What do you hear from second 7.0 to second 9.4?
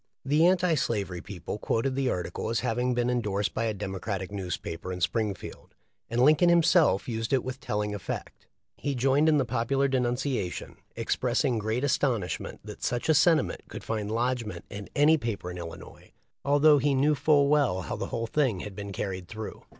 used it with telling effect. He joined in